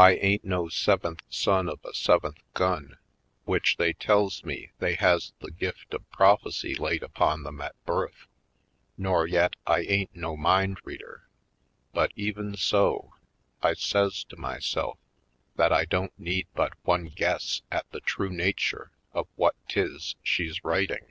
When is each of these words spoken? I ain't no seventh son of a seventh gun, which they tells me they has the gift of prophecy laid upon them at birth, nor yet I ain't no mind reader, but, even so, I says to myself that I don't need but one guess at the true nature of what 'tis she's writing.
I 0.00 0.14
ain't 0.16 0.42
no 0.44 0.68
seventh 0.68 1.22
son 1.30 1.68
of 1.68 1.78
a 1.84 1.94
seventh 1.94 2.40
gun, 2.52 2.98
which 3.44 3.76
they 3.76 3.92
tells 3.92 4.42
me 4.42 4.72
they 4.80 4.96
has 4.96 5.34
the 5.38 5.52
gift 5.52 5.94
of 5.94 6.10
prophecy 6.10 6.74
laid 6.74 7.04
upon 7.04 7.44
them 7.44 7.60
at 7.60 7.76
birth, 7.86 8.26
nor 8.98 9.24
yet 9.24 9.54
I 9.64 9.82
ain't 9.82 10.16
no 10.16 10.36
mind 10.36 10.80
reader, 10.82 11.28
but, 11.92 12.10
even 12.16 12.56
so, 12.56 13.12
I 13.62 13.74
says 13.74 14.24
to 14.30 14.36
myself 14.36 14.98
that 15.54 15.72
I 15.72 15.84
don't 15.84 16.18
need 16.18 16.48
but 16.54 16.72
one 16.82 17.04
guess 17.04 17.62
at 17.70 17.88
the 17.92 18.00
true 18.00 18.30
nature 18.30 18.90
of 19.12 19.28
what 19.36 19.54
'tis 19.68 20.16
she's 20.24 20.64
writing. 20.64 21.06